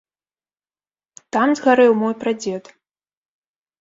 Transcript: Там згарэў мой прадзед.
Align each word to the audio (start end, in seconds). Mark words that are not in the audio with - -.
Там 1.37 1.49
згарэў 1.59 1.91
мой 2.03 2.13
прадзед. 2.25 2.63